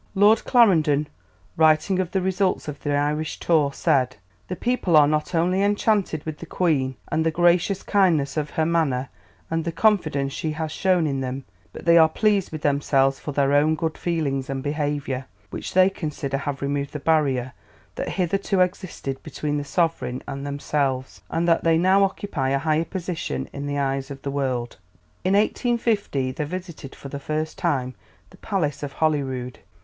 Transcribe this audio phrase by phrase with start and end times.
[0.15, 1.07] Lord Clarendon,
[1.55, 4.15] writing of the results of the Irish tour, said,
[4.47, 8.65] "The people are not only enchanted with the Queen and the gracious kindness of her
[8.65, 9.09] manner
[9.51, 13.31] and the confidence she has shown in them, but they are pleased with themselves for
[13.31, 17.53] their own good feelings and behaviour, which they consider have removed the barrier
[17.93, 22.85] that hitherto existed between the Sovereign and themselves, and that they now occupy a higher
[22.85, 24.77] position in the eyes of the world."
[25.23, 27.93] In 1850 they visited for the first time
[28.31, 29.59] the Palace of Holyrood.